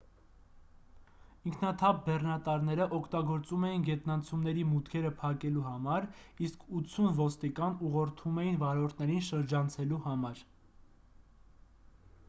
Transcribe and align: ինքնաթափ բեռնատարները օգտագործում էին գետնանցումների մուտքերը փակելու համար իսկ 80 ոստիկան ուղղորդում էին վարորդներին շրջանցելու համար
ինքնաթափ 1.49 1.99
բեռնատարները 2.07 2.87
օգտագործում 2.99 3.67
էին 3.67 3.85
գետնանցումների 3.89 4.63
մուտքերը 4.71 5.13
փակելու 5.21 5.67
համար 5.67 6.09
իսկ 6.47 6.65
80 6.81 7.15
ոստիկան 7.21 7.77
ուղղորդում 7.91 8.43
էին 8.47 8.59
վարորդներին 8.65 9.25
շրջանցելու 9.31 10.01
համար 10.09 10.43